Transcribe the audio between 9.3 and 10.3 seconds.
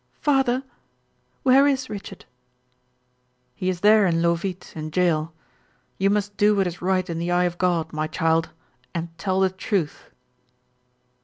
the truth."